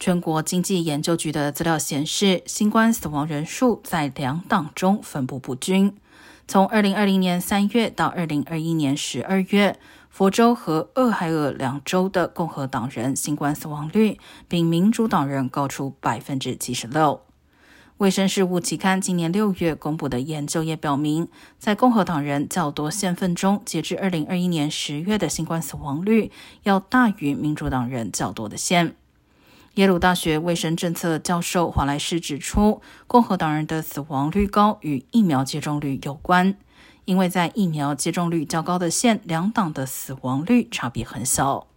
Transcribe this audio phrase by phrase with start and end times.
[0.00, 5.96] 全国经济研究局的资料显示，新冠死亡人数在两党中分布不均。
[6.46, 17.20] 从二零二零年三月到二零二一年十二月，佛州和俄亥俄两州的共和党人新冠死亡率比民主党人高出百分之七十六。
[17.98, 21.26] 卫生事务期刊今年六月公布的研究也表明，
[21.58, 26.30] 在共和党人较多县份中，截至二零二一年十月的新冠死亡率
[26.62, 28.94] 要大于民主党人较多的县。
[29.78, 36.56] 耶鲁大学卫生政策教授华莱士指出，共和党人的死亡率高与疫苗接种率有关，
[37.04, 41.68] 因为在疫苗接种率较高的县，两党的死亡率差别很小。